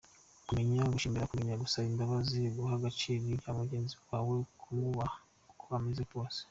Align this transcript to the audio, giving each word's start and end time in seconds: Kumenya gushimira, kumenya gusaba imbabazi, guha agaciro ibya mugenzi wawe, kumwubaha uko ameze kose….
Kumenya 0.47 0.91
gushimira, 0.93 1.29
kumenya 1.31 1.61
gusaba 1.63 1.89
imbabazi, 1.91 2.39
guha 2.55 2.73
agaciro 2.77 3.23
ibya 3.33 3.51
mugenzi 3.59 3.93
wawe, 4.07 4.35
kumwubaha 4.59 5.17
uko 5.51 5.65
ameze 5.79 6.03
kose…. 6.11 6.39